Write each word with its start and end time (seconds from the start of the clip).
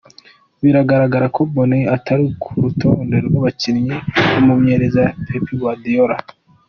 Biragaragara 0.63 1.25
ko 1.35 1.41
Bony 1.53 1.81
atari 1.95 2.25
ku 2.41 2.51
rutonde 2.63 3.17
rw'abakinyi 3.27 3.95
umumenyereza 4.39 5.01
Pep 5.25 5.45
Guardiola. 5.61 6.15